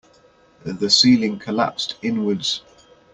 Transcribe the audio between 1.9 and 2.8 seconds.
inwards.